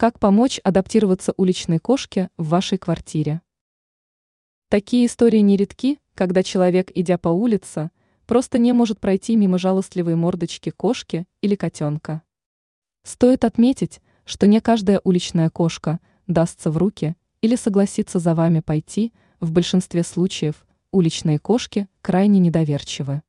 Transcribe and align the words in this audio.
Как 0.00 0.18
помочь 0.18 0.58
адаптироваться 0.64 1.34
уличной 1.36 1.78
кошке 1.78 2.30
в 2.38 2.48
вашей 2.48 2.78
квартире? 2.78 3.42
Такие 4.70 5.04
истории 5.04 5.40
нередки, 5.40 5.98
когда 6.14 6.42
человек, 6.42 6.90
идя 6.94 7.18
по 7.18 7.28
улице, 7.28 7.90
просто 8.24 8.56
не 8.56 8.72
может 8.72 8.98
пройти 8.98 9.36
мимо 9.36 9.58
жалостливой 9.58 10.14
мордочки 10.14 10.70
кошки 10.70 11.26
или 11.42 11.54
котенка. 11.54 12.22
Стоит 13.02 13.44
отметить, 13.44 14.00
что 14.24 14.46
не 14.46 14.62
каждая 14.62 15.02
уличная 15.04 15.50
кошка 15.50 16.00
дастся 16.26 16.70
в 16.70 16.78
руки 16.78 17.14
или 17.42 17.54
согласится 17.54 18.18
за 18.20 18.34
вами 18.34 18.60
пойти, 18.60 19.12
в 19.38 19.52
большинстве 19.52 20.02
случаев 20.02 20.66
уличные 20.92 21.38
кошки 21.38 21.88
крайне 22.00 22.38
недоверчивы. 22.38 23.20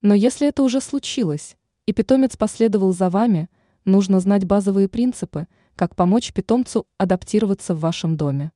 Но 0.00 0.14
если 0.14 0.48
это 0.48 0.62
уже 0.62 0.80
случилось, 0.80 1.58
и 1.84 1.92
питомец 1.92 2.38
последовал 2.38 2.94
за 2.94 3.10
вами, 3.10 3.50
нужно 3.84 4.20
знать 4.20 4.44
базовые 4.44 4.88
принципы– 4.88 5.46
как 5.80 5.96
помочь 5.96 6.34
питомцу 6.34 6.86
адаптироваться 6.98 7.74
в 7.74 7.80
вашем 7.80 8.18
доме. 8.18 8.52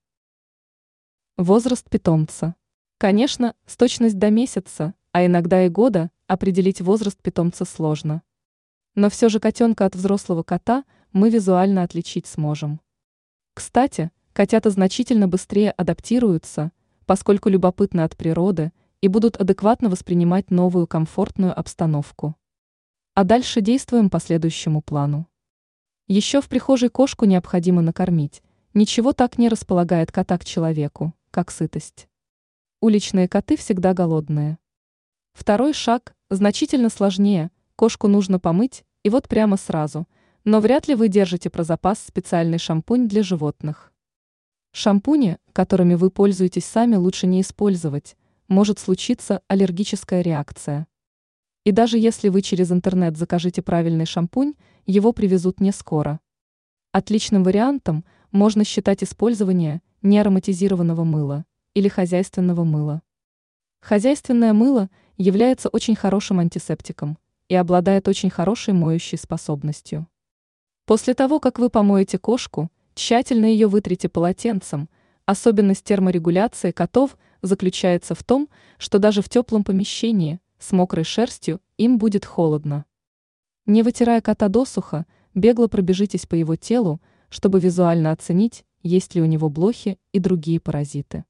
Возраст 1.39 1.89
питомца. 1.89 2.55
Конечно, 2.99 3.55
с 3.65 3.79
точность 3.79 4.19
до 4.19 4.29
месяца, 4.29 4.93
а 5.11 5.25
иногда 5.25 5.65
и 5.65 5.71
года, 5.71 6.11
определить 6.27 6.83
возраст 6.83 7.19
питомца 7.23 7.65
сложно. 7.65 8.23
Но 8.95 9.09
все 9.09 9.31
же 9.31 9.41
котенка 9.41 9.87
от 9.87 9.97
взрослого 9.97 10.43
кота 10.43 10.85
мы 11.13 11.31
визуально 11.31 11.83
отличить 11.83 12.27
сможем. 12.27 12.79
Кстати, 13.55 14.11
котята 14.35 14.69
значительно 14.69 15.27
быстрее 15.27 15.71
адаптируются, 15.71 16.73
поскольку 17.07 17.49
любопытны 17.49 18.03
от 18.03 18.19
природы 18.19 18.71
и 19.01 19.09
будут 19.09 19.39
адекватно 19.39 19.89
воспринимать 19.89 20.51
новую 20.51 20.87
комфортную 20.87 21.59
обстановку. 21.59 22.37
А 23.17 23.23
дальше 23.23 23.61
действуем 23.61 24.11
по 24.11 24.19
следующему 24.19 24.83
плану. 24.83 25.29
Еще 26.09 26.41
в 26.41 26.49
прихожей 26.49 26.89
кошку 26.89 27.27
необходимо 27.27 27.81
накормить. 27.81 28.43
Ничего 28.73 29.13
так 29.13 29.39
не 29.39 29.49
располагает 29.49 30.11
кота 30.11 30.37
к 30.37 30.45
человеку, 30.45 31.15
как 31.31 31.53
сытость. 31.53 32.09
Уличные 32.81 33.29
коты 33.29 33.57
всегда 33.57 33.95
голодные. 33.95 34.59
Второй 35.33 35.75
шаг 35.75 36.17
значительно 36.29 36.91
сложнее. 36.91 37.53
Кошку 37.77 38.09
нужно 38.09 38.41
помыть, 38.41 38.85
и 39.05 39.11
вот 39.11 39.29
прямо 39.29 39.59
сразу. 39.59 40.09
Но 40.43 40.59
вряд 40.59 40.89
ли 40.89 40.97
вы 40.97 41.07
держите 41.07 41.51
про 41.51 41.63
запас 41.63 42.01
специальный 42.01 42.59
шампунь 42.59 43.07
для 43.07 43.23
животных. 43.23 43.93
Шампуни, 44.73 45.39
которыми 45.53 45.95
вы 45.95 46.11
пользуетесь 46.11 46.65
сами, 46.65 46.97
лучше 46.97 47.29
не 47.29 47.43
использовать. 47.43 48.17
Может 48.49 48.81
случиться 48.81 49.41
аллергическая 49.47 50.21
реакция. 50.21 50.89
И 51.65 51.73
даже 51.73 51.99
если 51.99 52.29
вы 52.29 52.43
через 52.43 52.71
интернет 52.71 53.17
закажете 53.17 53.63
правильный 53.63 54.05
шампунь, 54.05 54.55
его 54.85 55.13
привезут 55.13 55.61
не 55.61 55.73
скоро. 55.73 56.21
Отличным 56.93 57.43
вариантом 57.43 58.05
можно 58.33 58.65
считать 58.65 59.03
использование 59.03 59.81
неароматизированного 60.03 61.05
мыла 61.05 61.47
или 61.73 61.89
хозяйственного 61.89 62.65
мыла. 62.65 63.03
Хозяйственное 63.81 64.53
мыло 64.53 64.91
является 65.17 65.71
очень 65.71 65.97
хорошим 65.97 66.39
антисептиком 66.39 67.19
и 67.49 67.55
обладает 67.55 68.09
очень 68.09 68.31
хорошей 68.31 68.75
моющей 68.75 69.17
способностью. 69.17 70.07
После 70.87 71.15
того, 71.15 71.41
как 71.41 71.59
вы 71.59 71.71
помоете 71.71 72.19
кошку, 72.19 72.71
тщательно 72.95 73.47
ее 73.47 73.69
вытрите 73.69 74.11
полотенцем. 74.11 74.91
Особенность 75.25 75.85
терморегуляции 75.85 76.73
котов 76.73 77.17
заключается 77.41 78.15
в 78.15 78.23
том, 78.23 78.51
что 78.77 78.99
даже 78.99 79.23
в 79.23 79.31
теплом 79.31 79.65
помещении 79.65 80.41
с 80.59 80.73
мокрой 80.73 81.05
шерстью 81.05 81.61
им 81.77 81.99
будет 81.99 82.25
холодно. 82.25 82.85
Не 83.67 83.83
вытирая 83.83 84.21
кота 84.21 84.49
досуха, 84.49 85.07
бегло 85.35 85.69
пробежитесь 85.69 86.27
по 86.27 86.35
его 86.35 86.57
телу, 86.57 87.01
чтобы 87.29 87.61
визуально 87.61 88.13
оценить, 88.13 88.65
есть 88.83 89.15
ли 89.15 89.23
у 89.23 89.25
него 89.25 89.49
блохи 89.49 89.99
и 90.13 90.19
другие 90.19 90.61
паразиты. 90.61 91.25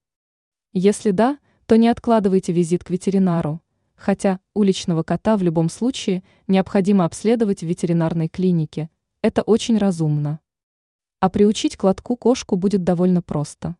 Если 0.72 1.12
да, 1.12 1.38
то 1.66 1.76
не 1.76 1.88
откладывайте 1.88 2.52
визит 2.52 2.84
к 2.84 2.90
ветеринару, 2.90 3.62
хотя 3.94 4.40
уличного 4.52 5.02
кота 5.02 5.36
в 5.36 5.42
любом 5.42 5.68
случае 5.68 6.24
необходимо 6.48 7.04
обследовать 7.04 7.60
в 7.60 7.66
ветеринарной 7.66 8.28
клинике, 8.28 8.90
это 9.22 9.42
очень 9.42 9.78
разумно. 9.78 10.40
А 11.20 11.30
приучить 11.30 11.76
к 11.76 11.84
лотку 11.84 12.16
кошку 12.16 12.56
будет 12.56 12.84
довольно 12.84 13.22
просто. 13.22 13.76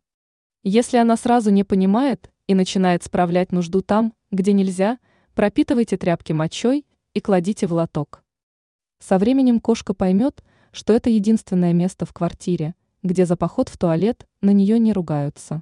Если 0.63 0.97
она 0.97 1.15
сразу 1.17 1.51
не 1.51 1.63
понимает 1.63 2.31
и 2.47 2.55
начинает 2.55 3.03
справлять 3.03 3.51
нужду 3.51 3.81
там, 3.81 4.13
где 4.31 4.53
нельзя– 4.53 4.97
Пропитывайте 5.35 5.97
тряпки 5.97 6.31
мочой 6.31 6.85
и 7.13 7.19
кладите 7.19 7.67
в 7.67 7.73
лоток. 7.73 8.23
Со 8.99 9.17
временем 9.17 9.59
кошка 9.59 9.93
поймет, 9.93 10.41
что 10.71 10.93
это 10.93 11.09
единственное 11.09 11.73
место 11.73 12.05
в 12.05 12.13
квартире, 12.13 12.73
где 13.03 13.25
за 13.25 13.35
поход 13.35 13.67
в 13.67 13.77
туалет 13.77 14.25
на 14.39 14.51
нее 14.51 14.79
не 14.79 14.93
ругаются. 14.93 15.61